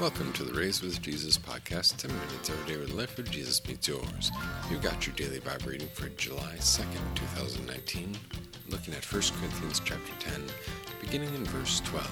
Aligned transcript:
Welcome 0.00 0.32
to 0.34 0.44
the 0.44 0.52
Raised 0.52 0.84
with 0.84 1.02
Jesus 1.02 1.36
podcast, 1.36 1.96
10 1.96 2.12
minutes 2.12 2.50
every 2.50 2.72
day 2.72 2.78
with 2.78 2.92
life 2.92 3.18
where 3.18 3.26
Jesus 3.26 3.66
meets 3.66 3.88
yours. 3.88 4.30
You've 4.70 4.80
got 4.80 5.04
your 5.04 5.16
daily 5.16 5.40
Bible 5.40 5.70
reading 5.70 5.88
for 5.88 6.08
July 6.10 6.54
2nd, 6.60 7.16
2019, 7.16 8.16
looking 8.68 8.94
at 8.94 9.04
1 9.04 9.22
Corinthians 9.40 9.80
chapter 9.84 10.12
10, 10.20 10.44
beginning 11.00 11.34
in 11.34 11.44
verse 11.46 11.80
12. 11.80 12.08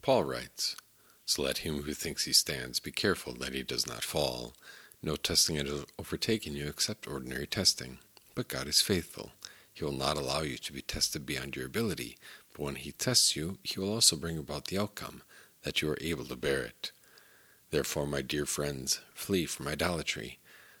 Paul 0.00 0.22
writes, 0.22 0.76
So 1.26 1.42
let 1.42 1.58
him 1.58 1.82
who 1.82 1.92
thinks 1.92 2.24
he 2.24 2.32
stands 2.32 2.78
be 2.78 2.92
careful 2.92 3.32
that 3.34 3.52
he 3.52 3.64
does 3.64 3.84
not 3.84 4.04
fall. 4.04 4.54
No 5.02 5.16
testing 5.16 5.56
has 5.56 5.86
overtaken 5.98 6.54
you 6.54 6.68
except 6.68 7.08
ordinary 7.08 7.48
testing. 7.48 7.98
But 8.36 8.46
God 8.46 8.68
is 8.68 8.80
faithful. 8.80 9.32
He 9.74 9.84
will 9.84 9.90
not 9.90 10.16
allow 10.16 10.42
you 10.42 10.56
to 10.56 10.72
be 10.72 10.82
tested 10.82 11.26
beyond 11.26 11.56
your 11.56 11.66
ability, 11.66 12.16
but 12.52 12.62
when 12.62 12.76
he 12.76 12.92
tests 12.92 13.34
you, 13.34 13.58
he 13.64 13.80
will 13.80 13.92
also 13.92 14.14
bring 14.14 14.38
about 14.38 14.66
the 14.66 14.78
outcome 14.78 15.22
that 15.62 15.82
you 15.82 15.90
are 15.90 15.98
able 16.00 16.24
to 16.24 16.36
bear 16.36 16.62
it. 16.62 16.92
Therefore, 17.70 18.06
my 18.06 18.22
dear 18.22 18.46
friends, 18.46 19.00
flee 19.14 19.46
from 19.46 19.68
idolatry. 19.68 20.38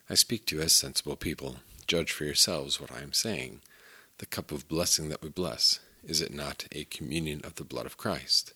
I 0.08 0.14
speak 0.14 0.46
to 0.46 0.56
you 0.56 0.62
as 0.62 0.72
sensible 0.72 1.16
people. 1.16 1.56
Judge 1.86 2.12
for 2.12 2.24
yourselves 2.24 2.80
what 2.80 2.92
I 2.92 3.00
am 3.00 3.12
saying. 3.12 3.60
The 4.18 4.26
cup 4.26 4.50
of 4.50 4.68
blessing 4.68 5.08
that 5.10 5.22
we 5.22 5.28
bless, 5.28 5.80
is 6.04 6.20
it 6.20 6.32
not 6.32 6.66
a 6.72 6.84
communion 6.84 7.40
of 7.44 7.56
the 7.56 7.64
blood 7.64 7.86
of 7.86 7.96
Christ? 7.96 8.52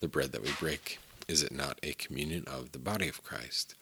The 0.00 0.08
bread 0.08 0.32
that 0.32 0.42
we 0.42 0.52
break, 0.58 0.98
is 1.28 1.42
it 1.42 1.52
not 1.52 1.78
a 1.82 1.92
communion 1.92 2.44
of 2.46 2.72
the 2.72 2.78
body 2.78 3.08
of 3.08 3.22
Christ? 3.22 3.74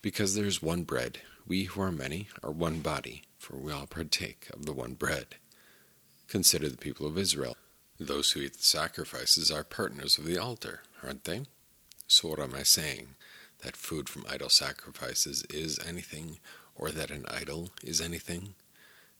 Because 0.00 0.34
there 0.34 0.44
is 0.44 0.62
one 0.62 0.84
bread, 0.84 1.18
we 1.46 1.64
who 1.64 1.80
are 1.82 1.92
many 1.92 2.28
are 2.42 2.50
one 2.50 2.80
body, 2.80 3.22
for 3.38 3.56
we 3.56 3.72
all 3.72 3.86
partake 3.86 4.48
of 4.52 4.64
the 4.64 4.72
one 4.72 4.94
bread. 4.94 5.26
Consider 6.28 6.68
the 6.68 6.76
people 6.76 7.06
of 7.06 7.18
Israel. 7.18 7.56
Those 8.00 8.32
who 8.32 8.40
eat 8.40 8.54
the 8.54 8.64
sacrifices 8.64 9.52
are 9.52 9.62
partners 9.62 10.18
of 10.18 10.24
the 10.24 10.36
altar, 10.36 10.82
aren't 11.02 11.24
they? 11.24 11.42
So 12.08 12.28
what 12.28 12.40
am 12.40 12.54
I 12.54 12.64
saying? 12.64 13.14
That 13.62 13.76
food 13.76 14.08
from 14.08 14.26
idol 14.28 14.48
sacrifices 14.48 15.44
is 15.48 15.78
anything, 15.86 16.38
or 16.74 16.90
that 16.90 17.12
an 17.12 17.24
idol 17.28 17.70
is 17.84 18.00
anything? 18.00 18.54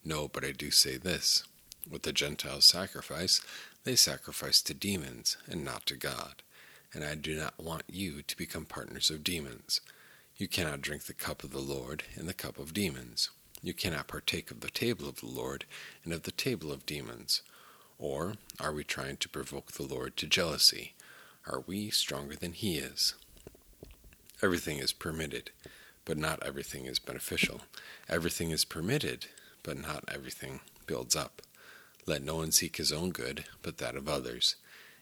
No, 0.04 0.26
but 0.26 0.44
I 0.44 0.50
do 0.50 0.72
say 0.72 0.96
this. 0.96 1.44
With 1.88 2.02
the 2.02 2.12
Gentiles 2.12 2.64
sacrifice, 2.64 3.40
they 3.84 3.94
sacrifice 3.94 4.60
to 4.62 4.74
demons, 4.74 5.36
and 5.46 5.64
not 5.64 5.86
to 5.86 5.96
God. 5.96 6.42
And 6.92 7.04
I 7.04 7.14
do 7.14 7.36
not 7.36 7.58
want 7.58 7.84
you 7.88 8.22
to 8.22 8.36
become 8.36 8.64
partners 8.64 9.08
of 9.08 9.22
demons. 9.22 9.80
You 10.36 10.48
cannot 10.48 10.82
drink 10.82 11.04
the 11.04 11.14
cup 11.14 11.44
of 11.44 11.50
the 11.50 11.60
Lord 11.60 12.02
and 12.16 12.28
the 12.28 12.34
cup 12.34 12.58
of 12.58 12.74
demons. 12.74 13.30
You 13.62 13.72
cannot 13.72 14.08
partake 14.08 14.50
of 14.50 14.60
the 14.60 14.70
table 14.70 15.08
of 15.08 15.20
the 15.20 15.26
Lord 15.26 15.64
and 16.02 16.12
of 16.12 16.24
the 16.24 16.32
table 16.32 16.72
of 16.72 16.84
demons. 16.86 17.42
Or 17.98 18.34
are 18.60 18.72
we 18.72 18.84
trying 18.84 19.16
to 19.18 19.28
provoke 19.28 19.72
the 19.72 19.82
Lord 19.82 20.16
to 20.18 20.26
jealousy? 20.26 20.94
Are 21.46 21.62
we 21.66 21.90
stronger 21.90 22.36
than 22.36 22.52
He 22.52 22.76
is? 22.78 23.14
Everything 24.42 24.78
is 24.78 24.92
permitted, 24.92 25.50
but 26.04 26.18
not 26.18 26.42
everything 26.42 26.86
is 26.86 26.98
beneficial. 26.98 27.62
Everything 28.08 28.50
is 28.50 28.64
permitted, 28.64 29.26
but 29.62 29.78
not 29.78 30.04
everything 30.08 30.60
builds 30.86 31.16
up. 31.16 31.42
Let 32.06 32.22
no 32.22 32.36
one 32.36 32.52
seek 32.52 32.76
his 32.76 32.92
own 32.92 33.10
good, 33.10 33.46
but 33.62 33.78
that 33.78 33.96
of 33.96 34.08
others. 34.08 34.56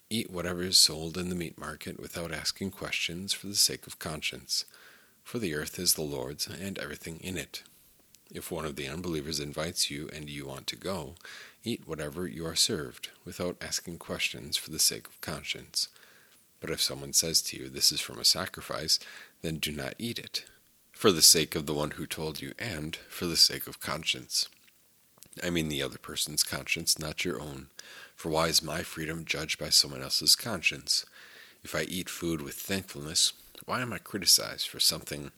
Eat 0.09 0.31
whatever 0.31 0.63
is 0.63 0.79
sold 0.79 1.19
in 1.19 1.29
the 1.29 1.35
meat 1.35 1.59
market 1.59 1.98
without 1.98 2.33
asking 2.33 2.70
questions 2.70 3.33
for 3.33 3.48
the 3.48 3.57
sake 3.57 3.87
of 3.87 3.98
conscience. 3.98 4.65
For 5.25 5.39
the 5.39 5.55
earth 5.55 5.79
is 5.79 5.95
the 5.95 6.03
Lord's, 6.03 6.47
and 6.47 6.79
everything 6.79 7.19
in 7.20 7.37
it. 7.37 7.63
If 8.34 8.50
one 8.50 8.64
of 8.64 8.77
the 8.77 8.88
unbelievers 8.88 9.41
invites 9.41 9.91
you 9.91 10.08
and 10.11 10.30
you 10.30 10.47
want 10.47 10.66
to 10.69 10.77
go, 10.77 11.16
eat 11.64 11.86
whatever 11.86 12.27
you 12.27 12.47
are 12.47 12.56
served, 12.56 13.11
without 13.27 13.56
asking 13.61 13.98
questions 13.98 14.56
for 14.56 14.70
the 14.70 14.78
sake 14.78 15.06
of 15.06 15.20
conscience. 15.20 15.89
But 16.58 16.70
if 16.70 16.80
someone 16.80 17.12
says 17.12 17.42
to 17.42 17.58
you, 17.58 17.69
This 17.69 17.92
is 17.92 18.00
from 18.00 18.19
a 18.19 18.24
sacrifice, 18.24 18.98
then 19.42 19.58
do 19.58 19.70
not 19.70 19.94
eat 19.98 20.19
it, 20.19 20.47
for 20.92 21.12
the 21.12 21.20
sake 21.20 21.55
of 21.55 21.66
the 21.66 21.74
one 21.74 21.92
who 21.92 22.06
told 22.06 22.41
you, 22.41 22.55
and 22.58 22.97
for 23.08 23.27
the 23.27 23.36
sake 23.36 23.66
of 23.66 23.80
conscience. 23.80 24.48
I 25.42 25.51
mean 25.51 25.68
the 25.68 25.83
other 25.83 25.98
person's 25.98 26.42
conscience, 26.42 26.98
not 26.98 27.24
your 27.24 27.40
own. 27.40 27.68
For 28.17 28.30
why 28.30 28.48
is 28.48 28.62
my 28.62 28.83
freedom 28.83 29.24
judged 29.27 29.58
by 29.58 29.68
someone 29.68 30.02
else's 30.02 30.36
conscience? 30.36 31.05
If 31.62 31.74
I 31.74 31.83
eat 31.83 32.08
food 32.08 32.40
with 32.40 32.55
thankfulness, 32.55 33.34
why 33.67 33.83
am 33.83 33.92
I 33.92 33.98
criticized 33.98 34.68
for 34.68 34.80
something 34.80 35.33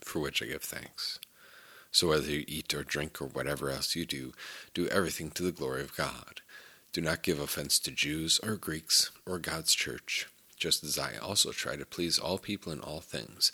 for 0.00 0.20
which 0.20 0.40
I 0.40 0.46
give 0.46 0.62
thanks? 0.62 1.18
So 1.96 2.08
whether 2.08 2.30
you 2.30 2.44
eat 2.46 2.74
or 2.74 2.84
drink 2.84 3.22
or 3.22 3.24
whatever 3.24 3.70
else 3.70 3.96
you 3.96 4.04
do, 4.04 4.34
do 4.74 4.86
everything 4.88 5.30
to 5.30 5.42
the 5.42 5.50
glory 5.50 5.80
of 5.80 5.96
God. 5.96 6.42
Do 6.92 7.00
not 7.00 7.22
give 7.22 7.40
offense 7.40 7.78
to 7.78 7.90
Jews 7.90 8.38
or 8.42 8.56
Greeks 8.56 9.10
or 9.24 9.38
God's 9.38 9.72
church, 9.72 10.26
just 10.58 10.84
as 10.84 10.98
I 10.98 11.16
also 11.16 11.52
try 11.52 11.74
to 11.74 11.86
please 11.86 12.18
all 12.18 12.36
people 12.36 12.70
in 12.70 12.80
all 12.80 13.00
things, 13.00 13.50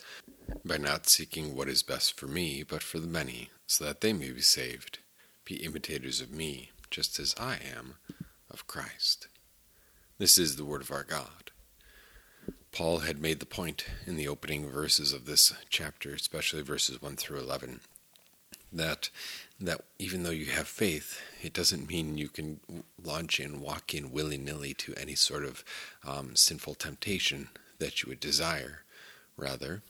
by 0.65 0.75
not 0.75 1.07
seeking 1.07 1.55
what 1.55 1.69
is 1.69 1.83
best 1.83 2.19
for 2.19 2.27
me, 2.27 2.63
but 2.63 2.83
for 2.83 2.99
the 2.99 3.07
many, 3.07 3.49
so 3.65 3.85
that 3.85 4.01
they 4.01 4.11
may 4.11 4.31
be 4.31 4.41
saved. 4.41 4.99
Be 5.45 5.63
imitators 5.63 6.19
of 6.19 6.29
me, 6.29 6.71
just 6.91 7.21
as 7.21 7.33
I 7.39 7.59
am 7.77 7.95
of 8.51 8.67
Christ. 8.67 9.29
This 10.17 10.37
is 10.37 10.57
the 10.57 10.65
word 10.65 10.81
of 10.81 10.91
our 10.91 11.05
God. 11.05 11.51
Paul 12.73 12.99
had 12.99 13.21
made 13.21 13.39
the 13.39 13.45
point 13.45 13.85
in 14.05 14.17
the 14.17 14.27
opening 14.27 14.69
verses 14.69 15.13
of 15.13 15.27
this 15.27 15.53
chapter, 15.69 16.13
especially 16.13 16.61
verses 16.61 17.01
1 17.01 17.15
through 17.15 17.39
11, 17.39 17.79
that 18.73 19.09
that 19.59 19.81
even 19.97 20.23
though 20.23 20.29
you 20.29 20.47
have 20.47 20.67
faith, 20.67 21.21
it 21.41 21.53
doesn't 21.53 21.87
mean 21.87 22.17
you 22.17 22.27
can 22.27 22.59
launch 23.01 23.39
in, 23.39 23.61
walk 23.61 23.93
in 23.93 24.11
willy 24.11 24.37
nilly 24.37 24.73
to 24.73 24.93
any 24.95 25.15
sort 25.15 25.45
of 25.45 25.63
um, 26.05 26.35
sinful 26.35 26.75
temptation 26.75 27.47
that 27.79 28.03
you 28.03 28.09
would 28.09 28.19
desire. 28.19 28.81
Rather, 29.37 29.81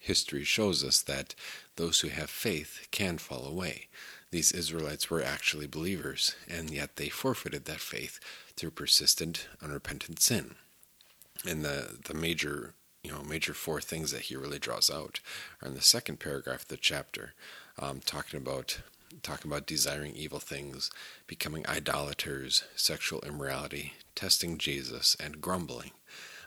history 0.00 0.44
shows 0.44 0.82
us 0.82 1.02
that 1.02 1.34
those 1.76 2.00
who 2.00 2.08
have 2.08 2.30
faith 2.30 2.86
can 2.90 3.18
fall 3.18 3.46
away. 3.46 3.88
These 4.30 4.52
Israelites 4.52 5.10
were 5.10 5.22
actually 5.22 5.66
believers, 5.66 6.34
and 6.48 6.70
yet 6.70 6.96
they 6.96 7.08
forfeited 7.08 7.66
that 7.66 7.80
faith 7.80 8.18
through 8.56 8.70
persistent, 8.70 9.48
unrepentant 9.62 10.20
sin. 10.20 10.54
And 11.46 11.64
the, 11.64 11.98
the 12.04 12.14
major 12.14 12.74
you 13.02 13.12
know 13.12 13.22
major 13.22 13.54
four 13.54 13.80
things 13.80 14.10
that 14.10 14.22
he 14.22 14.36
really 14.36 14.58
draws 14.58 14.90
out 14.90 15.20
are 15.60 15.68
in 15.68 15.74
the 15.74 15.82
second 15.82 16.18
paragraph 16.18 16.62
of 16.62 16.68
the 16.68 16.76
chapter 16.78 17.34
um, 17.78 18.00
talking 18.04 18.38
about 18.38 18.80
talking 19.22 19.50
about 19.50 19.66
desiring 19.66 20.14
evil 20.14 20.40
things, 20.40 20.90
becoming 21.26 21.66
idolaters, 21.68 22.64
sexual 22.74 23.20
immorality, 23.20 23.94
testing 24.14 24.58
Jesus, 24.58 25.16
and 25.20 25.40
grumbling. 25.40 25.92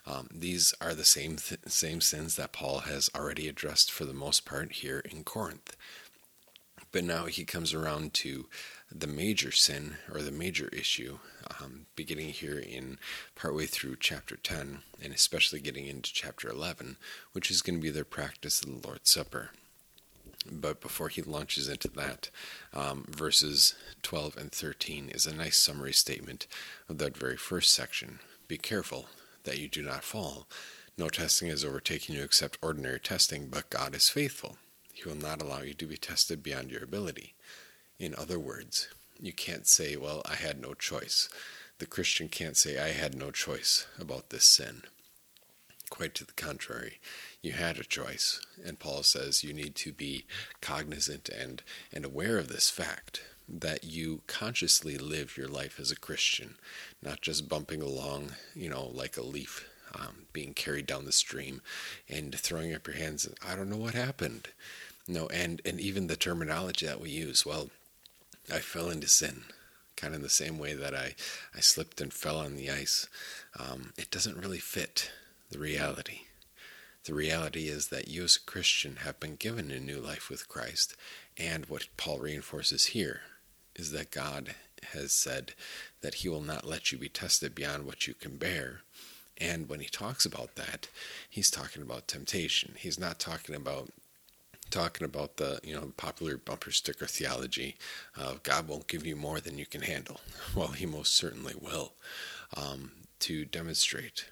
Um, 0.05 0.27
these 0.33 0.73
are 0.79 0.93
the 0.93 1.05
same 1.05 1.37
th- 1.37 1.61
same 1.67 2.01
sins 2.01 2.35
that 2.35 2.53
Paul 2.53 2.79
has 2.79 3.09
already 3.16 3.47
addressed 3.47 3.91
for 3.91 4.05
the 4.05 4.13
most 4.13 4.45
part 4.45 4.71
here 4.73 4.99
in 4.99 5.23
Corinth. 5.23 5.75
But 6.91 7.03
now 7.03 7.25
he 7.25 7.43
comes 7.43 7.73
around 7.73 8.13
to 8.16 8.47
the 8.89 9.07
major 9.07 9.51
sin 9.51 9.97
or 10.11 10.21
the 10.21 10.31
major 10.31 10.69
issue, 10.69 11.19
um, 11.59 11.87
beginning 11.95 12.29
here 12.29 12.57
in 12.57 12.97
partway 13.35 13.66
through 13.66 13.97
chapter 13.99 14.37
10, 14.37 14.79
and 15.03 15.13
especially 15.13 15.59
getting 15.59 15.87
into 15.87 16.13
chapter 16.13 16.49
11, 16.49 16.95
which 17.33 17.51
is 17.51 17.61
going 17.61 17.77
to 17.77 17.83
be 17.83 17.89
their 17.89 18.05
practice 18.05 18.61
of 18.61 18.81
the 18.81 18.87
Lord's 18.87 19.11
Supper. 19.11 19.51
But 20.52 20.81
before 20.81 21.09
he 21.09 21.22
launches 21.22 21.68
into 21.68 21.90
that, 21.90 22.30
um, 22.74 23.06
verses 23.09 23.75
12 24.03 24.38
and 24.38 24.52
13 24.52 25.09
is 25.09 25.25
a 25.25 25.35
nice 25.35 25.58
summary 25.58 25.94
statement 25.94 26.47
of 26.90 26.97
that 27.00 27.18
very 27.18 27.38
first 27.38 27.74
section. 27.74 28.19
Be 28.47 28.58
careful 28.58 29.08
that 29.44 29.59
you 29.59 29.68
do 29.68 29.81
not 29.81 30.03
fall. 30.03 30.47
No 30.97 31.09
testing 31.09 31.50
has 31.50 31.63
overtaken 31.63 32.16
you 32.16 32.24
except 32.24 32.58
ordinary 32.62 33.00
testing, 33.00 33.47
but 33.47 33.69
God 33.69 33.96
is 33.96 34.09
faithful. 34.09 34.58
He 34.94 35.08
will 35.08 35.16
not 35.16 35.41
allow 35.41 35.62
you 35.62 35.74
to 35.75 35.85
be 35.85 35.97
tested 35.97 36.41
beyond 36.41 36.72
your 36.72 36.84
ability. 36.84 37.35
In 38.00 38.16
other 38.16 38.40
words, 38.40 38.88
you 39.19 39.34
can't 39.34 39.68
say, 39.68 39.96
Well, 39.96 40.22
I 40.25 40.35
had 40.35 40.59
no 40.59 40.74
choice. 40.74 41.29
The 41.79 41.85
Christian 41.85 42.29
can't 42.29 42.58
say, 42.58 42.79
I 42.79 42.90
had 42.90 43.16
no 43.16 43.29
choice 43.29 43.85
about 44.00 44.29
this 44.29 44.46
sin. 44.46 44.84
Quite 45.97 46.14
to 46.14 46.26
the 46.26 46.34
contrary, 46.34 46.99
you 47.41 47.53
had 47.53 47.79
a 47.79 47.84
choice. 47.84 48.40
And 48.64 48.78
Paul 48.78 49.02
says 49.02 49.44
you 49.44 49.52
need 49.52 49.73
to 49.78 49.91
be 49.91 50.26
cognizant 50.61 51.28
and, 51.28 51.64
and 51.91 52.05
aware 52.05 52.38
of 52.38 52.49
this 52.49 52.70
fact 52.70 53.23
that 53.49 53.84
you 53.84 54.22
consciously 54.28 54.99
live 54.99 55.38
your 55.38 55.47
life 55.47 55.79
as 55.79 55.90
a 55.90 55.96
Christian, 55.96 56.53
not 57.02 57.22
just 57.22 57.49
bumping 57.49 57.82
along, 57.82 58.34
you 58.53 58.70
know, 58.70 58.85
like 58.94 59.17
a 59.17 59.23
leaf 59.23 59.67
um, 59.96 60.28
being 60.34 60.53
carried 60.53 60.85
down 60.85 61.05
the 61.05 61.11
stream 61.11 61.61
and 62.08 62.35
throwing 62.35 62.76
up 62.76 62.85
your 62.85 62.97
hands. 62.97 63.28
I 63.43 63.55
don't 63.55 63.72
know 63.72 63.76
what 63.76 63.96
happened. 63.96 64.50
No, 65.08 65.26
and, 65.29 65.64
and 65.66 65.79
even 65.79 66.05
the 66.05 66.16
terminology 66.16 66.85
that 66.85 67.02
we 67.02 67.09
use. 67.09 67.43
Well, 67.43 67.72
I 68.53 68.59
fell 68.59 68.91
into 68.91 69.08
sin 69.08 69.46
kind 69.96 70.14
of 70.14 70.22
the 70.22 70.29
same 70.29 70.59
way 70.59 70.76
that 70.76 70.93
I, 70.93 71.16
I 71.55 71.59
slipped 71.59 72.02
and 72.02 72.14
fell 72.14 72.38
on 72.38 72.55
the 72.55 72.70
ice. 72.70 73.08
Um, 73.59 73.93
it 73.97 74.11
doesn't 74.11 74.38
really 74.38 74.59
fit 74.59 75.09
the 75.49 75.59
reality. 75.59 76.22
The 77.05 77.14
reality 77.14 77.67
is 77.67 77.88
that 77.88 78.08
you, 78.08 78.23
as 78.26 78.35
a 78.35 78.49
Christian, 78.49 78.97
have 78.97 79.20
been 79.20 79.35
given 79.35 79.72
a 79.72 79.79
new 79.79 79.99
life 79.99 80.29
with 80.29 80.49
Christ. 80.49 80.96
And 81.38 81.66
what 81.67 81.88
Paul 81.96 82.20
reinforces 82.20 82.88
here 82.88 83.22
is 83.76 83.91
that 83.91 84.11
God 84.11 84.55
has 84.94 85.14
said 85.14 85.53
that 86.02 86.16
He 86.16 86.29
will 86.29 86.41
not 86.41 86.67
let 86.67 86.91
you 86.91 86.97
be 86.97 87.09
tested 87.09 87.55
beyond 87.55 87.85
what 87.85 88.08
you 88.08 88.14
can 88.14 88.38
bear. 88.38 88.82
And 89.40 89.70
when 89.70 89.79
he 89.79 89.88
talks 89.88 90.26
about 90.26 90.55
that, 90.55 90.88
he's 91.29 91.52
talking 91.52 91.82
about 91.82 92.08
temptation. 92.08 92.73
He's 92.78 93.00
not 93.00 93.20
talking 93.20 93.55
about 93.55 93.91
talking 94.70 95.05
about 95.05 95.38
the 95.38 95.59
you 95.64 95.73
know 95.73 95.93
popular 95.96 96.38
bumper 96.38 96.72
sticker 96.72 97.05
theology 97.05 97.78
of 98.17 98.43
God 98.43 98.67
won't 98.67 98.88
give 98.88 99.05
you 99.05 99.16
more 99.16 99.40
than 99.40 99.58
you 99.58 99.66
can 99.66 99.82
handle. 99.82 100.20
Well, 100.55 100.70
He 100.70 100.85
most 100.85 101.14
certainly 101.16 101.53
will, 101.59 101.93
um, 102.55 102.91
to 103.20 103.46
demonstrate 103.46 104.26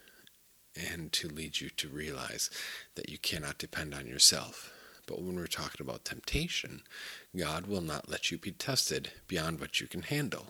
and 0.75 1.11
to 1.13 1.27
lead 1.27 1.59
you 1.61 1.69
to 1.69 1.87
realize 1.87 2.49
that 2.95 3.09
you 3.09 3.17
cannot 3.17 3.57
depend 3.57 3.93
on 3.93 4.07
yourself. 4.07 4.71
But 5.07 5.21
when 5.21 5.35
we're 5.35 5.47
talking 5.47 5.85
about 5.85 6.05
temptation, 6.05 6.81
God 7.35 7.67
will 7.67 7.81
not 7.81 8.09
let 8.09 8.31
you 8.31 8.37
be 8.37 8.51
tested 8.51 9.11
beyond 9.27 9.59
what 9.59 9.79
you 9.79 9.87
can 9.87 10.01
handle. 10.01 10.47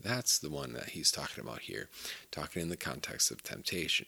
That's 0.00 0.38
the 0.38 0.50
one 0.50 0.72
that 0.72 0.90
he's 0.90 1.12
talking 1.12 1.44
about 1.44 1.60
here, 1.60 1.88
talking 2.30 2.62
in 2.62 2.68
the 2.68 2.76
context 2.76 3.30
of 3.30 3.42
temptation. 3.42 4.06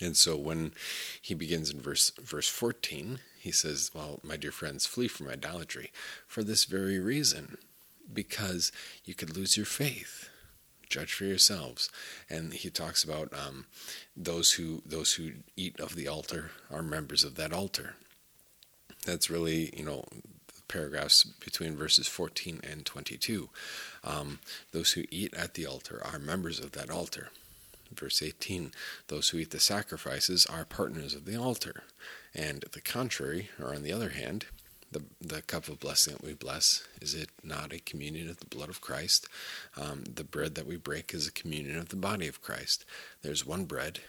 And 0.00 0.16
so 0.16 0.36
when 0.36 0.72
he 1.20 1.34
begins 1.34 1.70
in 1.70 1.80
verse 1.80 2.10
verse 2.20 2.48
14, 2.48 3.20
he 3.38 3.52
says, 3.52 3.90
"Well, 3.94 4.20
my 4.22 4.36
dear 4.36 4.52
friends, 4.52 4.86
flee 4.86 5.08
from 5.08 5.28
idolatry 5.28 5.92
for 6.26 6.44
this 6.44 6.64
very 6.64 6.98
reason, 6.98 7.58
because 8.12 8.72
you 9.04 9.14
could 9.14 9.36
lose 9.36 9.56
your 9.56 9.66
faith. 9.66 10.30
Judge 10.88 11.12
for 11.12 11.24
yourselves." 11.24 11.90
And 12.28 12.52
he 12.52 12.70
talks 12.70 13.04
about 13.04 13.32
um, 13.32 13.66
those 14.16 14.52
who 14.52 14.82
those 14.84 15.14
who 15.14 15.32
eat 15.56 15.78
of 15.80 15.94
the 15.94 16.08
altar 16.08 16.50
are 16.70 16.82
members 16.82 17.24
of 17.24 17.34
that 17.36 17.52
altar. 17.52 17.94
That's 19.04 19.30
really, 19.30 19.72
you 19.76 19.84
know, 19.84 20.04
paragraphs 20.68 21.24
between 21.24 21.76
verses 21.76 22.06
14 22.06 22.60
and 22.62 22.84
22. 22.84 23.48
Um, 24.04 24.38
those 24.72 24.92
who 24.92 25.04
eat 25.10 25.34
at 25.34 25.54
the 25.54 25.66
altar 25.66 26.00
are 26.04 26.18
members 26.18 26.60
of 26.60 26.72
that 26.72 26.90
altar. 26.90 27.30
Verse 27.92 28.22
18 28.22 28.72
Those 29.08 29.30
who 29.30 29.38
eat 29.38 29.50
the 29.50 29.60
sacrifices 29.60 30.46
are 30.46 30.64
partners 30.64 31.14
of 31.14 31.24
the 31.24 31.36
altar. 31.36 31.84
And 32.34 32.64
the 32.72 32.80
contrary, 32.80 33.50
or 33.60 33.74
on 33.74 33.82
the 33.82 33.92
other 33.92 34.10
hand, 34.10 34.46
the, 34.90 35.02
the 35.20 35.42
cup 35.42 35.68
of 35.68 35.80
blessing 35.80 36.14
that 36.14 36.24
we 36.24 36.34
bless, 36.34 36.86
is 37.00 37.14
it 37.14 37.30
not 37.42 37.72
a 37.72 37.80
communion 37.80 38.28
of 38.28 38.38
the 38.38 38.46
blood 38.46 38.68
of 38.68 38.80
Christ? 38.80 39.26
Um, 39.76 40.04
the 40.04 40.24
bread 40.24 40.54
that 40.54 40.66
we 40.66 40.76
break 40.76 41.12
is 41.12 41.26
a 41.26 41.32
communion 41.32 41.78
of 41.78 41.90
the 41.90 41.96
body 41.96 42.26
of 42.26 42.42
Christ. 42.42 42.84
There's 43.22 43.46
one 43.46 43.64
bread, 43.64 44.00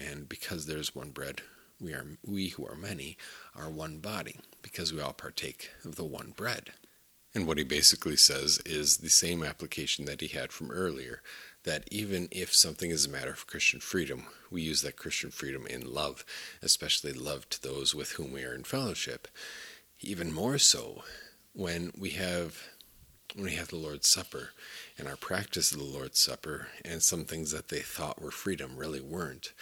and 0.00 0.28
because 0.28 0.66
there's 0.66 0.94
one 0.94 1.10
bread, 1.10 1.40
we 1.80 1.92
are 1.92 2.04
we 2.26 2.48
who 2.48 2.66
are 2.66 2.76
many 2.76 3.16
are 3.56 3.70
one 3.70 3.98
body 3.98 4.36
because 4.62 4.92
we 4.92 5.00
all 5.00 5.12
partake 5.12 5.70
of 5.84 5.96
the 5.96 6.04
one 6.04 6.32
bread. 6.36 6.70
And 7.34 7.46
what 7.46 7.58
he 7.58 7.64
basically 7.64 8.16
says 8.16 8.60
is 8.64 8.96
the 8.96 9.10
same 9.10 9.44
application 9.44 10.06
that 10.06 10.20
he 10.20 10.28
had 10.28 10.50
from 10.50 10.70
earlier 10.70 11.22
that 11.64 11.84
even 11.90 12.28
if 12.30 12.54
something 12.54 12.90
is 12.90 13.04
a 13.04 13.10
matter 13.10 13.30
of 13.30 13.46
Christian 13.46 13.80
freedom, 13.80 14.24
we 14.50 14.62
use 14.62 14.82
that 14.82 14.96
Christian 14.96 15.30
freedom 15.30 15.66
in 15.66 15.92
love, 15.92 16.24
especially 16.62 17.12
love 17.12 17.48
to 17.50 17.62
those 17.62 17.94
with 17.94 18.12
whom 18.12 18.32
we 18.32 18.42
are 18.44 18.54
in 18.54 18.64
fellowship. 18.64 19.28
Even 20.00 20.32
more 20.32 20.58
so 20.58 21.02
when 21.52 21.92
we 21.98 22.10
have 22.10 22.68
when 23.34 23.44
we 23.44 23.54
have 23.56 23.68
the 23.68 23.76
Lord's 23.76 24.08
Supper 24.08 24.50
and 24.96 25.06
our 25.06 25.16
practice 25.16 25.70
of 25.70 25.78
the 25.78 25.84
Lord's 25.84 26.18
Supper 26.18 26.68
and 26.84 27.02
some 27.02 27.24
things 27.24 27.50
that 27.50 27.68
they 27.68 27.80
thought 27.80 28.22
were 28.22 28.30
freedom 28.30 28.76
really 28.76 29.00
weren't. 29.00 29.52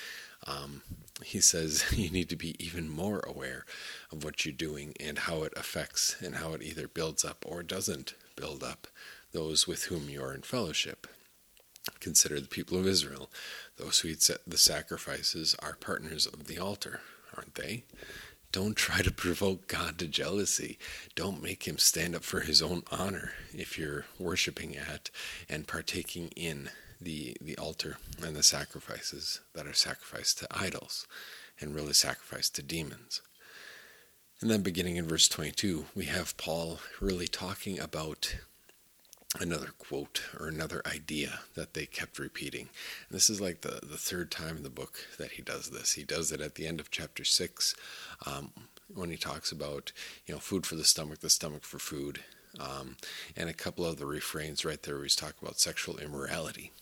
Um, 0.46 0.82
he 1.24 1.40
says 1.40 1.84
you 1.96 2.10
need 2.10 2.28
to 2.28 2.36
be 2.36 2.54
even 2.64 2.88
more 2.88 3.20
aware 3.20 3.64
of 4.12 4.24
what 4.24 4.44
you're 4.44 4.54
doing 4.54 4.94
and 5.00 5.18
how 5.18 5.42
it 5.42 5.52
affects 5.56 6.16
and 6.22 6.36
how 6.36 6.52
it 6.52 6.62
either 6.62 6.86
builds 6.86 7.24
up 7.24 7.44
or 7.46 7.62
doesn't 7.62 8.14
build 8.36 8.62
up 8.62 8.86
those 9.32 9.66
with 9.66 9.84
whom 9.84 10.08
you 10.08 10.22
are 10.22 10.34
in 10.34 10.42
fellowship. 10.42 11.06
Consider 12.00 12.40
the 12.40 12.48
people 12.48 12.78
of 12.78 12.86
Israel. 12.86 13.30
Those 13.76 14.00
who 14.00 14.08
eat 14.08 14.28
the 14.46 14.58
sacrifices 14.58 15.54
are 15.60 15.76
partners 15.78 16.26
of 16.26 16.46
the 16.46 16.58
altar, 16.58 17.00
aren't 17.36 17.54
they? 17.54 17.84
Don't 18.56 18.74
try 18.74 19.02
to 19.02 19.10
provoke 19.10 19.68
God 19.68 19.98
to 19.98 20.06
jealousy. 20.06 20.78
Don't 21.14 21.42
make 21.42 21.68
him 21.68 21.76
stand 21.76 22.16
up 22.16 22.22
for 22.22 22.40
his 22.40 22.62
own 22.62 22.84
honor 22.90 23.32
if 23.52 23.76
you're 23.78 24.06
worshiping 24.18 24.74
at 24.74 25.10
and 25.46 25.68
partaking 25.68 26.30
in 26.34 26.70
the, 26.98 27.36
the 27.38 27.58
altar 27.58 27.98
and 28.24 28.34
the 28.34 28.42
sacrifices 28.42 29.42
that 29.52 29.66
are 29.66 29.74
sacrificed 29.74 30.38
to 30.38 30.46
idols 30.50 31.06
and 31.60 31.74
really 31.74 31.92
sacrificed 31.92 32.54
to 32.54 32.62
demons. 32.62 33.20
And 34.40 34.50
then 34.50 34.62
beginning 34.62 34.96
in 34.96 35.06
verse 35.06 35.28
22, 35.28 35.84
we 35.94 36.06
have 36.06 36.38
Paul 36.38 36.78
really 36.98 37.28
talking 37.28 37.78
about 37.78 38.36
another 39.40 39.70
quote 39.78 40.22
or 40.38 40.48
another 40.48 40.82
idea 40.86 41.40
that 41.54 41.74
they 41.74 41.86
kept 41.86 42.18
repeating. 42.18 42.68
And 43.08 43.16
this 43.16 43.30
is 43.30 43.40
like 43.40 43.60
the, 43.60 43.80
the 43.82 43.96
third 43.96 44.30
time 44.30 44.56
in 44.56 44.62
the 44.62 44.70
book 44.70 44.98
that 45.18 45.32
he 45.32 45.42
does 45.42 45.70
this. 45.70 45.92
He 45.92 46.04
does 46.04 46.32
it 46.32 46.40
at 46.40 46.54
the 46.54 46.66
end 46.66 46.80
of 46.80 46.90
chapter 46.90 47.24
6 47.24 47.74
um, 48.26 48.52
when 48.92 49.10
he 49.10 49.16
talks 49.16 49.52
about, 49.52 49.92
you 50.26 50.34
know, 50.34 50.40
food 50.40 50.66
for 50.66 50.76
the 50.76 50.84
stomach, 50.84 51.20
the 51.20 51.30
stomach 51.30 51.64
for 51.64 51.78
food, 51.78 52.20
um, 52.58 52.96
and 53.36 53.48
a 53.48 53.54
couple 53.54 53.84
of 53.84 53.98
the 53.98 54.06
refrains 54.06 54.64
right 54.64 54.82
there 54.82 54.94
where 54.94 55.04
he's 55.04 55.16
talking 55.16 55.36
about 55.42 55.60
sexual 55.60 55.98
immorality. 55.98 56.72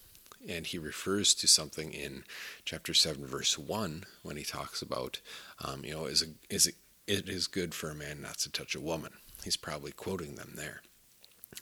And 0.46 0.66
he 0.66 0.78
refers 0.78 1.34
to 1.34 1.48
something 1.48 1.92
in 1.92 2.24
chapter 2.64 2.92
7, 2.92 3.26
verse 3.26 3.58
1, 3.58 4.04
when 4.22 4.36
he 4.36 4.44
talks 4.44 4.82
about, 4.82 5.20
um, 5.64 5.84
you 5.84 5.92
know, 5.92 6.04
is, 6.04 6.20
it, 6.20 6.30
is 6.50 6.66
it 7.06 7.28
is 7.28 7.46
good 7.46 7.74
for 7.74 7.90
a 7.90 7.94
man 7.94 8.20
not 8.20 8.38
to 8.38 8.52
touch 8.52 8.74
a 8.74 8.80
woman. 8.80 9.12
He's 9.42 9.56
probably 9.56 9.92
quoting 9.92 10.34
them 10.34 10.52
there 10.54 10.82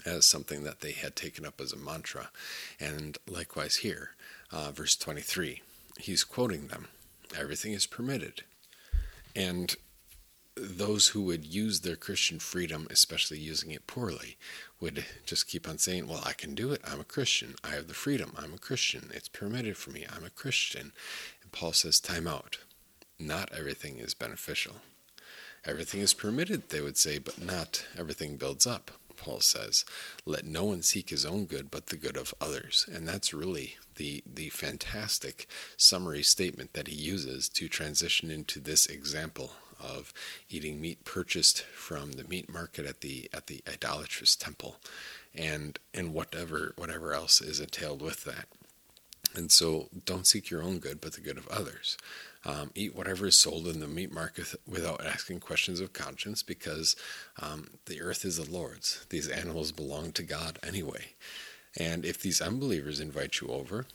as 0.04 0.24
something 0.24 0.64
that 0.64 0.80
they 0.80 0.92
had 0.92 1.16
taken 1.16 1.44
up 1.44 1.60
as 1.60 1.72
a 1.72 1.76
mantra. 1.76 2.30
And 2.80 3.18
likewise 3.28 3.76
here, 3.76 4.10
uh, 4.50 4.70
verse 4.70 4.96
23, 4.96 5.62
he's 5.98 6.24
quoting 6.24 6.68
them 6.68 6.88
everything 7.38 7.72
is 7.72 7.86
permitted. 7.86 8.42
And 9.34 9.74
those 10.54 11.08
who 11.08 11.22
would 11.22 11.46
use 11.46 11.80
their 11.80 11.96
Christian 11.96 12.38
freedom, 12.38 12.86
especially 12.90 13.38
using 13.38 13.70
it 13.70 13.86
poorly, 13.86 14.36
would 14.80 15.06
just 15.24 15.48
keep 15.48 15.66
on 15.66 15.78
saying, 15.78 16.06
Well, 16.06 16.22
I 16.26 16.34
can 16.34 16.54
do 16.54 16.72
it. 16.72 16.82
I'm 16.84 17.00
a 17.00 17.04
Christian. 17.04 17.54
I 17.64 17.70
have 17.70 17.88
the 17.88 17.94
freedom. 17.94 18.34
I'm 18.36 18.52
a 18.52 18.58
Christian. 18.58 19.10
It's 19.14 19.28
permitted 19.28 19.78
for 19.78 19.90
me. 19.90 20.04
I'm 20.14 20.24
a 20.24 20.30
Christian. 20.30 20.92
And 21.42 21.52
Paul 21.52 21.72
says, 21.72 22.00
Time 22.00 22.26
out. 22.26 22.58
Not 23.18 23.50
everything 23.56 23.98
is 23.98 24.14
beneficial. 24.14 24.76
Everything 25.64 26.00
is 26.00 26.12
permitted, 26.12 26.70
they 26.70 26.80
would 26.80 26.96
say, 26.96 27.18
but 27.18 27.40
not 27.40 27.86
everything 27.96 28.36
builds 28.36 28.66
up. 28.66 28.90
Paul 29.22 29.40
says, 29.40 29.84
Let 30.26 30.44
no 30.44 30.64
one 30.64 30.82
seek 30.82 31.10
his 31.10 31.24
own 31.24 31.46
good, 31.46 31.70
but 31.70 31.86
the 31.86 31.96
good 31.96 32.16
of 32.16 32.34
others. 32.40 32.84
And 32.92 33.06
that's 33.06 33.32
really 33.32 33.76
the, 33.94 34.24
the 34.26 34.48
fantastic 34.48 35.46
summary 35.76 36.24
statement 36.24 36.72
that 36.72 36.88
he 36.88 36.96
uses 36.96 37.48
to 37.50 37.68
transition 37.68 38.32
into 38.32 38.58
this 38.58 38.86
example 38.86 39.52
of 39.80 40.12
eating 40.50 40.80
meat 40.80 41.04
purchased 41.04 41.62
from 41.62 42.12
the 42.12 42.24
meat 42.24 42.52
market 42.52 42.84
at 42.84 43.00
the 43.00 43.28
at 43.32 43.48
the 43.48 43.62
idolatrous 43.68 44.36
temple 44.36 44.76
and 45.34 45.80
and 45.92 46.14
whatever 46.14 46.72
whatever 46.76 47.12
else 47.14 47.40
is 47.40 47.58
entailed 47.58 48.00
with 48.00 48.22
that. 48.24 48.46
And 49.34 49.50
so 49.50 49.88
don't 50.04 50.26
seek 50.26 50.50
your 50.50 50.62
own 50.62 50.78
good, 50.78 51.00
but 51.00 51.14
the 51.14 51.20
good 51.20 51.38
of 51.38 51.48
others. 51.48 51.96
Um, 52.44 52.72
eat 52.74 52.96
whatever 52.96 53.26
is 53.26 53.38
sold 53.38 53.68
in 53.68 53.78
the 53.78 53.86
meat 53.86 54.12
market 54.12 54.54
without 54.66 55.04
asking 55.04 55.40
questions 55.40 55.78
of 55.78 55.92
conscience 55.92 56.42
because 56.42 56.96
um, 57.40 57.68
the 57.86 58.00
earth 58.00 58.24
is 58.24 58.36
the 58.36 58.50
Lord's. 58.50 59.06
These 59.10 59.28
animals 59.28 59.70
belong 59.70 60.10
to 60.12 60.24
God 60.24 60.58
anyway. 60.66 61.12
And 61.78 62.04
if 62.04 62.20
these 62.20 62.40
unbelievers 62.40 62.98
invite 62.98 63.40
you 63.40 63.48
over, 63.48 63.86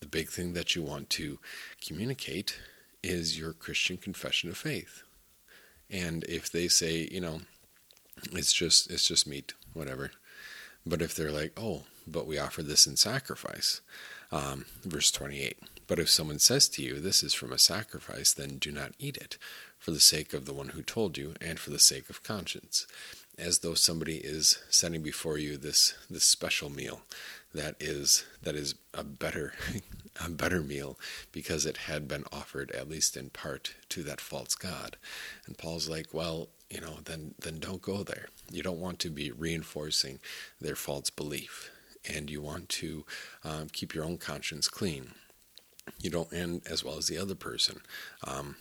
the 0.00 0.06
big 0.06 0.28
thing 0.28 0.54
that 0.54 0.74
you 0.74 0.82
want 0.82 1.10
to 1.10 1.38
communicate 1.86 2.58
is 3.02 3.38
your 3.38 3.52
Christian 3.52 3.96
confession 3.96 4.48
of 4.48 4.56
faith. 4.56 5.02
And 5.90 6.24
if 6.24 6.50
they 6.50 6.68
say, 6.68 7.08
you 7.10 7.20
know, 7.20 7.42
it's 8.32 8.52
just 8.52 8.90
it's 8.90 9.06
just 9.06 9.26
meat, 9.26 9.52
whatever. 9.74 10.10
But 10.86 11.02
if 11.02 11.14
they're 11.14 11.30
like, 11.30 11.52
oh, 11.56 11.84
but 12.06 12.26
we 12.26 12.38
offer 12.38 12.62
this 12.62 12.86
in 12.86 12.96
sacrifice, 12.96 13.80
um, 14.32 14.66
verse 14.84 15.10
28. 15.10 15.58
But 15.86 15.98
if 15.98 16.08
someone 16.08 16.38
says 16.38 16.68
to 16.70 16.82
you, 16.82 17.00
This 17.00 17.22
is 17.22 17.34
from 17.34 17.52
a 17.52 17.58
sacrifice, 17.58 18.32
then 18.32 18.58
do 18.58 18.72
not 18.72 18.92
eat 18.98 19.16
it, 19.16 19.36
for 19.78 19.90
the 19.90 20.00
sake 20.00 20.32
of 20.32 20.46
the 20.46 20.54
one 20.54 20.70
who 20.70 20.82
told 20.82 21.18
you, 21.18 21.34
and 21.40 21.58
for 21.58 21.70
the 21.70 21.78
sake 21.78 22.08
of 22.08 22.22
conscience, 22.22 22.86
as 23.36 23.58
though 23.58 23.74
somebody 23.74 24.16
is 24.16 24.58
setting 24.70 25.02
before 25.02 25.38
you 25.38 25.56
this 25.56 25.94
this 26.08 26.24
special 26.24 26.70
meal 26.70 27.02
that 27.52 27.76
is 27.80 28.24
that 28.42 28.54
is 28.54 28.74
a 28.92 29.04
better 29.04 29.54
a 30.24 30.30
better 30.30 30.60
meal 30.60 30.98
because 31.32 31.66
it 31.66 31.76
had 31.76 32.06
been 32.06 32.24
offered 32.32 32.70
at 32.70 32.88
least 32.88 33.16
in 33.16 33.30
part 33.30 33.74
to 33.88 34.02
that 34.02 34.20
false 34.20 34.54
god. 34.54 34.96
And 35.46 35.58
Paul's 35.58 35.88
like, 35.88 36.14
well, 36.14 36.48
you 36.70 36.80
know, 36.80 36.98
then 37.04 37.34
then 37.38 37.58
don't 37.58 37.82
go 37.82 38.02
there. 38.02 38.28
You 38.50 38.62
don't 38.62 38.80
want 38.80 38.98
to 39.00 39.10
be 39.10 39.30
reinforcing 39.30 40.20
their 40.60 40.76
false 40.76 41.10
belief, 41.10 41.70
and 42.08 42.30
you 42.30 42.40
want 42.40 42.68
to 42.70 43.04
um, 43.42 43.68
keep 43.72 43.94
your 43.94 44.04
own 44.04 44.18
conscience 44.18 44.68
clean 44.68 45.12
you 46.00 46.10
don't 46.10 46.32
end 46.32 46.62
as 46.68 46.84
well 46.84 46.96
as 46.96 47.08
the 47.08 47.18
other 47.18 47.34
person. 47.34 47.80
Um, 48.26 48.56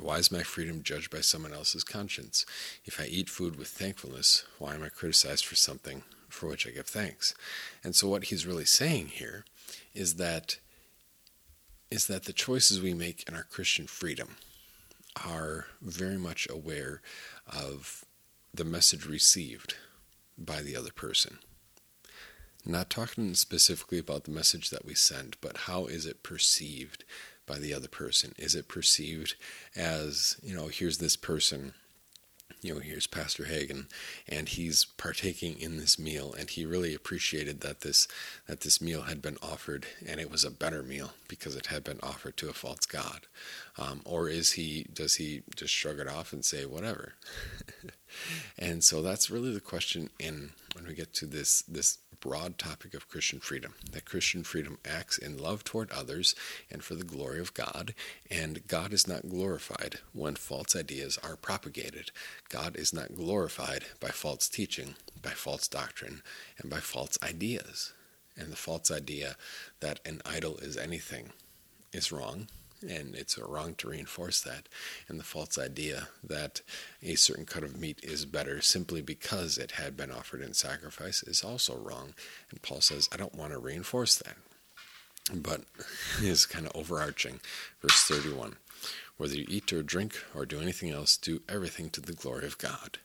why 0.00 0.18
is 0.18 0.30
my 0.30 0.42
freedom 0.42 0.82
judged 0.82 1.10
by 1.10 1.20
someone 1.20 1.52
else's 1.52 1.84
conscience? 1.84 2.44
If 2.84 3.00
I 3.00 3.04
eat 3.04 3.30
food 3.30 3.56
with 3.56 3.68
thankfulness, 3.68 4.44
why 4.58 4.74
am 4.74 4.82
I 4.82 4.88
criticized 4.88 5.46
for 5.46 5.56
something 5.56 6.02
for 6.28 6.48
which 6.48 6.66
I 6.66 6.70
give 6.70 6.86
thanks? 6.86 7.34
And 7.82 7.94
so, 7.94 8.08
what 8.08 8.24
he's 8.24 8.46
really 8.46 8.66
saying 8.66 9.08
here 9.08 9.44
is 9.94 10.16
that 10.16 10.58
is 11.90 12.06
that 12.06 12.24
the 12.24 12.32
choices 12.32 12.82
we 12.82 12.92
make 12.92 13.26
in 13.26 13.34
our 13.34 13.44
Christian 13.44 13.86
freedom 13.86 14.36
are 15.26 15.66
very 15.80 16.18
much 16.18 16.46
aware 16.50 17.00
of 17.46 18.04
the 18.52 18.64
message 18.64 19.06
received 19.06 19.74
by 20.36 20.60
the 20.60 20.76
other 20.76 20.92
person. 20.92 21.38
Not 22.68 22.90
talking 22.90 23.34
specifically 23.34 23.98
about 23.98 24.24
the 24.24 24.30
message 24.30 24.68
that 24.68 24.84
we 24.84 24.94
send, 24.94 25.38
but 25.40 25.56
how 25.56 25.86
is 25.86 26.04
it 26.04 26.22
perceived 26.22 27.04
by 27.46 27.58
the 27.58 27.72
other 27.72 27.88
person? 27.88 28.34
Is 28.36 28.54
it 28.54 28.68
perceived 28.68 29.36
as, 29.74 30.36
you 30.42 30.54
know, 30.54 30.68
here's 30.68 30.98
this 30.98 31.16
person 31.16 31.72
you 32.60 32.74
know, 32.74 32.80
here's 32.80 33.06
Pastor 33.06 33.44
Hagin, 33.44 33.86
and 34.28 34.48
he's 34.48 34.84
partaking 34.84 35.60
in 35.60 35.76
this 35.76 35.98
meal, 35.98 36.34
and 36.36 36.50
he 36.50 36.66
really 36.66 36.94
appreciated 36.94 37.60
that 37.60 37.82
this 37.82 38.08
that 38.46 38.62
this 38.62 38.80
meal 38.80 39.02
had 39.02 39.22
been 39.22 39.36
offered, 39.40 39.86
and 40.04 40.18
it 40.18 40.30
was 40.30 40.44
a 40.44 40.50
better 40.50 40.82
meal 40.82 41.12
because 41.28 41.54
it 41.54 41.66
had 41.66 41.84
been 41.84 42.00
offered 42.02 42.36
to 42.38 42.48
a 42.48 42.52
false 42.52 42.84
god. 42.84 43.26
Um, 43.76 44.00
or 44.04 44.28
is 44.28 44.52
he? 44.52 44.86
Does 44.92 45.16
he 45.16 45.42
just 45.54 45.72
shrug 45.72 46.00
it 46.00 46.08
off 46.08 46.32
and 46.32 46.44
say 46.44 46.64
whatever? 46.64 47.14
and 48.58 48.82
so 48.82 49.02
that's 49.02 49.30
really 49.30 49.52
the 49.52 49.60
question 49.60 50.10
in 50.18 50.50
when 50.74 50.86
we 50.86 50.94
get 50.94 51.12
to 51.14 51.26
this 51.26 51.62
this 51.62 51.98
broad 52.20 52.58
topic 52.58 52.94
of 52.94 53.08
Christian 53.08 53.40
freedom 53.40 53.74
that 53.92 54.04
Christian 54.04 54.42
freedom 54.42 54.78
acts 54.88 55.18
in 55.18 55.38
love 55.38 55.64
toward 55.64 55.90
others 55.90 56.34
and 56.70 56.82
for 56.82 56.94
the 56.94 57.04
glory 57.04 57.40
of 57.40 57.54
God, 57.54 57.94
and 58.30 58.66
God 58.66 58.92
is 58.92 59.06
not 59.06 59.28
glorified 59.28 60.00
when 60.12 60.34
false 60.34 60.74
ideas 60.74 61.18
are 61.22 61.36
propagated. 61.36 62.10
God 62.48 62.76
is 62.76 62.92
not 62.92 63.14
glorified 63.14 63.84
by 64.00 64.08
false 64.08 64.48
teaching, 64.48 64.94
by 65.20 65.30
false 65.30 65.68
doctrine, 65.68 66.22
and 66.58 66.70
by 66.70 66.80
false 66.80 67.18
ideas. 67.22 67.92
And 68.36 68.52
the 68.52 68.56
false 68.56 68.90
idea 68.90 69.36
that 69.80 70.00
an 70.04 70.20
idol 70.24 70.58
is 70.58 70.76
anything 70.76 71.32
is 71.92 72.12
wrong 72.12 72.48
and 72.82 73.14
it's 73.14 73.38
wrong 73.38 73.74
to 73.76 73.88
reinforce 73.88 74.40
that. 74.42 74.68
And 75.08 75.18
the 75.18 75.24
false 75.24 75.58
idea 75.58 76.08
that 76.22 76.60
a 77.02 77.14
certain 77.14 77.44
cut 77.44 77.64
of 77.64 77.78
meat 77.78 78.00
is 78.02 78.24
better 78.24 78.60
simply 78.60 79.02
because 79.02 79.58
it 79.58 79.72
had 79.72 79.96
been 79.96 80.10
offered 80.10 80.42
in 80.42 80.54
sacrifice 80.54 81.22
is 81.22 81.42
also 81.42 81.76
wrong. 81.76 82.14
And 82.50 82.62
Paul 82.62 82.80
says, 82.80 83.08
I 83.12 83.16
don't 83.16 83.34
want 83.34 83.52
to 83.52 83.58
reinforce 83.58 84.16
that. 84.18 84.36
But 85.34 85.62
is 86.22 86.46
kind 86.46 86.66
of 86.66 86.72
overarching. 86.74 87.40
Verse 87.82 88.04
31 88.04 88.56
Whether 89.16 89.34
you 89.34 89.46
eat 89.48 89.72
or 89.72 89.82
drink 89.82 90.22
or 90.34 90.46
do 90.46 90.60
anything 90.60 90.90
else, 90.90 91.16
do 91.16 91.42
everything 91.48 91.90
to 91.90 92.00
the 92.00 92.12
glory 92.12 92.46
of 92.46 92.58
God. 92.58 92.98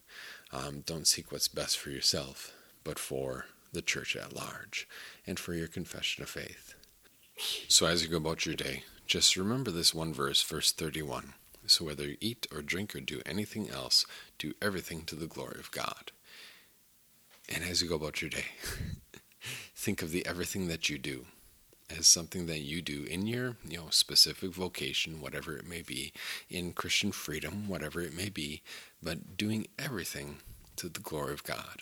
Um, 0.51 0.83
don't 0.85 1.07
seek 1.07 1.31
what's 1.31 1.47
best 1.47 1.79
for 1.79 1.89
yourself, 1.89 2.53
but 2.83 2.99
for 2.99 3.45
the 3.73 3.81
church 3.81 4.15
at 4.15 4.35
large 4.35 4.87
and 5.25 5.39
for 5.39 5.53
your 5.53 5.67
confession 5.67 6.21
of 6.21 6.29
faith. 6.29 6.75
So 7.67 7.87
as 7.87 8.03
you 8.03 8.09
go 8.09 8.17
about 8.17 8.45
your 8.45 8.55
day, 8.55 8.83
just 9.13 9.35
remember 9.35 9.69
this 9.69 9.93
one 9.93 10.11
verse, 10.11 10.41
verse 10.41 10.71
31. 10.71 11.35
So 11.67 11.85
whether 11.85 12.07
you 12.07 12.17
eat 12.19 12.47
or 12.51 12.63
drink 12.63 12.95
or 12.95 12.99
do 12.99 13.21
anything 13.27 13.69
else, 13.69 14.07
do 14.39 14.55
everything 14.59 15.03
to 15.03 15.15
the 15.15 15.27
glory 15.27 15.59
of 15.59 15.69
God. 15.69 16.11
And 17.47 17.63
as 17.63 17.79
you 17.79 17.87
go 17.87 17.93
about 17.93 18.23
your 18.23 18.31
day, 18.31 18.45
think 19.75 20.01
of 20.01 20.09
the 20.09 20.25
everything 20.25 20.67
that 20.69 20.89
you 20.89 20.97
do 20.97 21.27
as 21.95 22.07
something 22.07 22.47
that 22.47 22.61
you 22.61 22.81
do 22.81 23.03
in 23.03 23.27
your 23.27 23.57
you 23.63 23.77
know 23.77 23.89
specific 23.91 24.49
vocation 24.49 25.21
whatever 25.21 25.55
it 25.55 25.67
may 25.67 25.83
be 25.83 26.11
in 26.49 26.71
christian 26.71 27.11
freedom 27.11 27.67
whatever 27.67 28.01
it 28.01 28.15
may 28.15 28.29
be 28.29 28.63
but 29.03 29.37
doing 29.37 29.67
everything 29.77 30.37
to 30.77 30.87
the 30.87 31.01
glory 31.01 31.33
of 31.33 31.43
god 31.43 31.81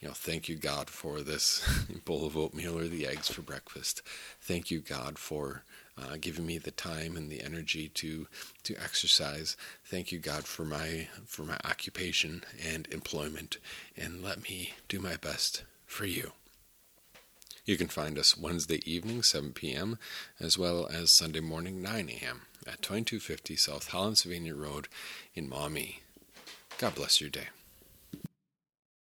you 0.00 0.08
know 0.08 0.14
thank 0.14 0.48
you 0.48 0.56
god 0.56 0.88
for 0.88 1.20
this 1.20 1.62
bowl 2.06 2.26
of 2.26 2.38
oatmeal 2.38 2.76
or 2.76 2.88
the 2.88 3.06
eggs 3.06 3.28
for 3.28 3.42
breakfast 3.42 4.00
thank 4.40 4.70
you 4.70 4.80
god 4.80 5.18
for 5.18 5.62
uh, 5.96 6.16
giving 6.20 6.46
me 6.46 6.58
the 6.58 6.70
time 6.70 7.16
and 7.16 7.30
the 7.30 7.42
energy 7.42 7.88
to 7.88 8.26
to 8.64 8.74
exercise. 8.82 9.56
Thank 9.84 10.12
you, 10.12 10.18
God, 10.18 10.44
for 10.44 10.64
my 10.64 11.08
for 11.26 11.42
my 11.42 11.58
occupation 11.64 12.44
and 12.64 12.88
employment, 12.90 13.58
and 13.96 14.22
let 14.22 14.42
me 14.42 14.74
do 14.88 14.98
my 14.98 15.16
best 15.16 15.64
for 15.86 16.06
you. 16.06 16.32
You 17.64 17.78
can 17.78 17.88
find 17.88 18.18
us 18.18 18.36
Wednesday 18.36 18.80
evening, 18.84 19.22
7 19.22 19.52
p.m., 19.54 19.98
as 20.38 20.58
well 20.58 20.86
as 20.92 21.10
Sunday 21.10 21.40
morning, 21.40 21.80
9 21.80 22.10
a.m., 22.10 22.42
at 22.66 22.82
2250 22.82 23.56
South 23.56 23.88
Holland 23.88 24.18
Sylvania 24.18 24.54
Road 24.54 24.86
in 25.34 25.48
Maumee. 25.48 26.00
God 26.76 26.94
bless 26.94 27.22
your 27.22 27.30
day. 27.30 27.48